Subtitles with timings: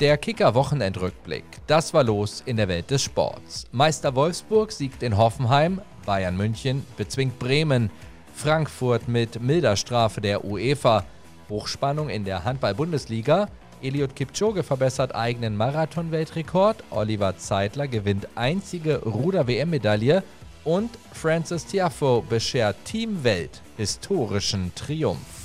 [0.00, 1.44] Der Kicker-Wochenendrückblick.
[1.66, 3.66] Das war los in der Welt des Sports.
[3.70, 7.90] Meister Wolfsburg siegt in Hoffenheim, Bayern München bezwingt Bremen,
[8.34, 11.04] Frankfurt mit milder Strafe der UEFA,
[11.50, 13.48] Hochspannung in der Handball-Bundesliga,
[13.82, 20.22] Eliud Kipchoge verbessert eigenen Marathon-Weltrekord, Oliver Zeitler gewinnt einzige Ruder-WM-Medaille
[20.64, 25.39] und Francis Tiafo beschert Team Welt historischen Triumph.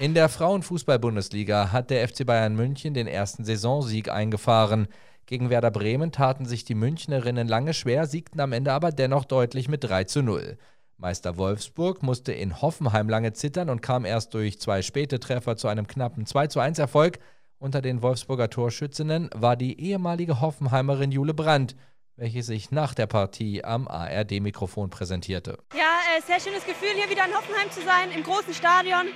[0.00, 4.86] In der Frauenfußball-Bundesliga hat der FC Bayern München den ersten Saisonsieg eingefahren.
[5.26, 9.68] Gegen Werder Bremen taten sich die Münchnerinnen lange schwer, siegten am Ende aber dennoch deutlich
[9.68, 10.56] mit 3 zu 0.
[10.98, 15.66] Meister Wolfsburg musste in Hoffenheim lange zittern und kam erst durch zwei späte Treffer zu
[15.66, 17.18] einem knappen 2 zu 1 Erfolg.
[17.58, 21.74] Unter den Wolfsburger Torschützinnen war die ehemalige Hoffenheimerin Jule Brandt
[22.18, 25.56] welche sich nach der Partie am ARD-Mikrofon präsentierte.
[25.74, 25.87] Ja,
[26.18, 29.06] äh, sehr schönes Gefühl, hier wieder in Hoffenheim zu sein, im großen Stadion.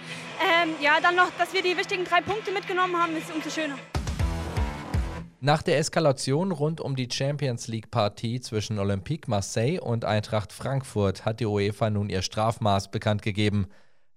[0.40, 3.76] Ähm, ja, dann noch, dass wir die wichtigen drei Punkte mitgenommen haben, ist umso schöner.
[5.40, 11.40] Nach der Eskalation rund um die Champions League-Partie zwischen Olympique Marseille und Eintracht Frankfurt hat
[11.40, 13.66] die UEFA nun ihr Strafmaß bekannt gegeben.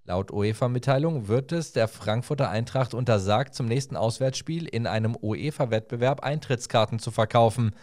[0.04, 7.00] Laut UEFA-Mitteilung wird es der Frankfurter Eintracht untersagt, zum nächsten Auswärtsspiel in einem UEFA-Wettbewerb Eintrittskarten
[7.00, 7.74] zu verkaufen.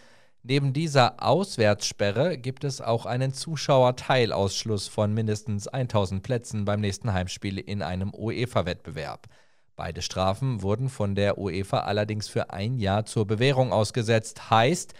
[0.44, 7.58] Neben dieser Auswärtssperre gibt es auch einen Zuschauerteilausschluss von mindestens 1000 Plätzen beim nächsten Heimspiel
[7.58, 9.28] in einem UEFA-Wettbewerb.
[9.76, 14.50] Beide Strafen wurden von der UEFA allerdings für ein Jahr zur Bewährung ausgesetzt.
[14.50, 14.94] Heißt,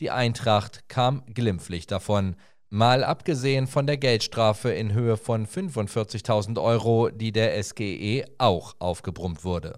[0.00, 2.34] die Eintracht kam glimpflich davon.
[2.68, 9.44] Mal abgesehen von der Geldstrafe in Höhe von 45.000 Euro, die der SGE auch aufgebrummt
[9.44, 9.74] wurde.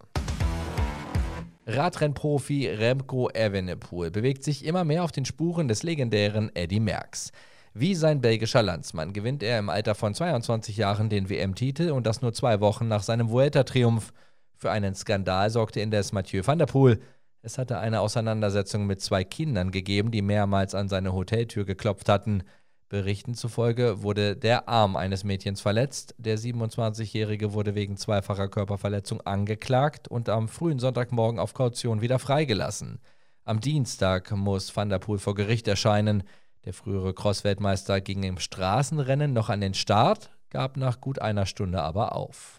[1.67, 7.33] Radrennprofi Remco Evenepoel bewegt sich immer mehr auf den Spuren des legendären Eddy Merckx.
[7.75, 12.23] Wie sein belgischer Landsmann gewinnt er im Alter von 22 Jahren den WM-Titel und das
[12.23, 14.13] nur zwei Wochen nach seinem Vuelta-Triumph.
[14.57, 17.01] Für einen Skandal sorgte indes Mathieu van der Poel.
[17.43, 22.43] Es hatte eine Auseinandersetzung mit zwei Kindern gegeben, die mehrmals an seine Hoteltür geklopft hatten.
[22.91, 26.15] Berichten zufolge wurde der Arm eines Mädchens verletzt.
[26.19, 33.01] Der 27-Jährige wurde wegen zweifacher Körperverletzung angeklagt und am frühen Sonntagmorgen auf Kaution wieder freigelassen.
[33.45, 36.25] Am Dienstag muss Van der Poel vor Gericht erscheinen.
[36.65, 41.81] Der frühere Cross-Weltmeister ging im Straßenrennen noch an den Start, gab nach gut einer Stunde
[41.81, 42.57] aber auf.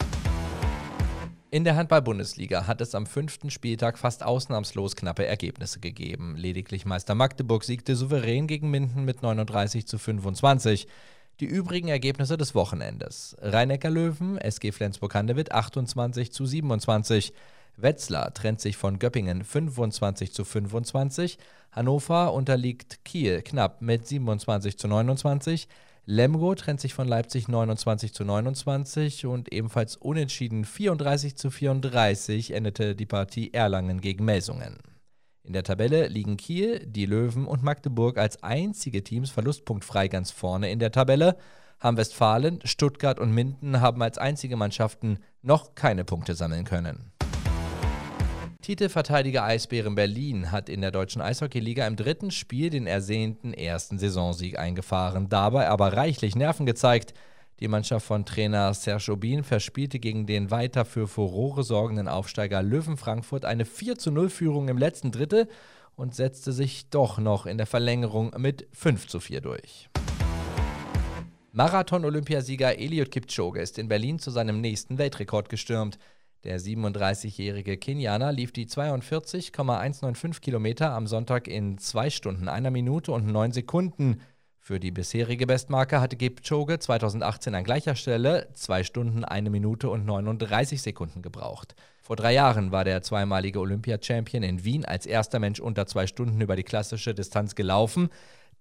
[1.53, 6.37] In der Handball-Bundesliga hat es am fünften Spieltag fast ausnahmslos knappe Ergebnisse gegeben.
[6.37, 10.87] Lediglich Meister Magdeburg siegte souverän gegen Minden mit 39 zu 25.
[11.41, 13.35] Die übrigen Ergebnisse des Wochenendes.
[13.41, 17.33] Rhein-Neckar Löwen, SG Flensburg-Handewitt 28 zu 27.
[17.75, 21.37] Wetzlar trennt sich von Göppingen 25 zu 25.
[21.73, 25.67] Hannover unterliegt Kiel knapp mit 27 zu 29.
[26.13, 32.97] Lemgo trennt sich von Leipzig 29 zu 29 und ebenfalls unentschieden 34 zu 34 endete
[32.97, 34.79] die Partie Erlangen gegen Melsungen.
[35.41, 40.69] In der Tabelle liegen Kiel, die Löwen und Magdeburg als einzige Teams verlustpunktfrei ganz vorne
[40.69, 41.37] in der Tabelle.
[41.79, 47.10] Hamm-Westfalen, Stuttgart und Minden haben als einzige Mannschaften noch keine Punkte sammeln können.
[48.61, 54.59] Titelverteidiger Eisbären Berlin hat in der deutschen Eishockeyliga im dritten Spiel den ersehnten ersten Saisonsieg
[54.59, 57.15] eingefahren, dabei aber reichlich Nerven gezeigt.
[57.59, 62.97] Die Mannschaft von Trainer Serge Aubin verspielte gegen den weiter für Furore sorgenden Aufsteiger Löwen
[62.97, 65.47] Frankfurt eine 4 zu 0 Führung im letzten Drittel
[65.95, 69.89] und setzte sich doch noch in der Verlängerung mit 5 zu 4 durch.
[71.51, 75.97] Marathon-Olympiasieger Eliud Kipchoge ist in Berlin zu seinem nächsten Weltrekord gestürmt.
[76.43, 83.27] Der 37-jährige Kenianer lief die 42,195 Kilometer am Sonntag in 2 Stunden, einer Minute und
[83.27, 84.21] 9 Sekunden.
[84.57, 90.05] Für die bisherige Bestmarke hatte Kipchoge 2018 an gleicher Stelle 2 Stunden, 1 Minute und
[90.05, 91.75] 39 Sekunden gebraucht.
[92.01, 96.41] Vor drei Jahren war der zweimalige Olympia-Champion in Wien als erster Mensch unter zwei Stunden
[96.41, 98.09] über die klassische Distanz gelaufen.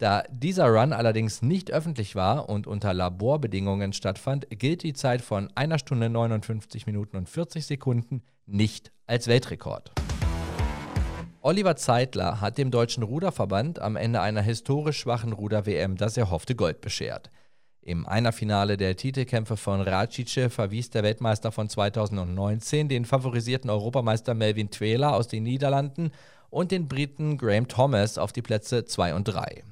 [0.00, 5.50] Da dieser Run allerdings nicht öffentlich war und unter Laborbedingungen stattfand, gilt die Zeit von
[5.54, 9.92] einer Stunde 59 Minuten und 40 Sekunden nicht als Weltrekord.
[11.42, 16.80] Oliver Zeitler hat dem deutschen Ruderverband am Ende einer historisch schwachen Ruder-WM das erhoffte Gold
[16.80, 17.30] beschert.
[17.82, 24.70] Im Einerfinale der Titelkämpfe von Racice verwies der Weltmeister von 2019 den favorisierten Europameister Melvin
[24.70, 26.10] Twela aus den Niederlanden
[26.48, 29.62] und den Briten Graham Thomas auf die Plätze 2 und 3.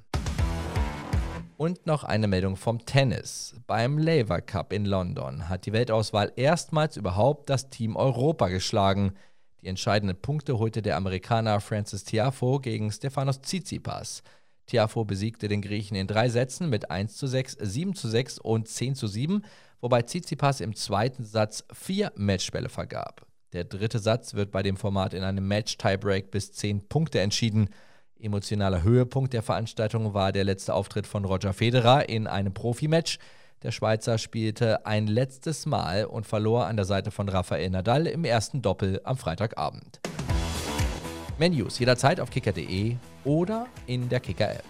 [1.59, 3.57] Und noch eine Meldung vom Tennis.
[3.67, 9.15] Beim Laver Cup in London hat die Weltauswahl erstmals überhaupt das Team Europa geschlagen.
[9.61, 14.23] Die entscheidenden Punkte holte der Amerikaner Francis Tiafo gegen Stefanos Tsitsipas.
[14.67, 18.69] Tiafo besiegte den Griechen in drei Sätzen mit 1 zu 6, 7 zu 6 und
[18.69, 19.45] 10 zu 7,
[19.81, 23.27] wobei Tsitsipas im zweiten Satz vier Matchbälle vergab.
[23.53, 27.71] Der dritte Satz wird bei dem Format in einem Match-Tiebreak bis 10 Punkte entschieden.
[28.21, 33.19] Emotionaler Höhepunkt der Veranstaltung war der letzte Auftritt von Roger Federer in einem Profimatch.
[33.63, 38.25] Der Schweizer spielte ein letztes Mal und verlor an der Seite von Rafael Nadal im
[38.25, 40.01] ersten Doppel am Freitagabend.
[41.39, 44.65] Menus jederzeit auf kicker.de oder in der Kicker-App.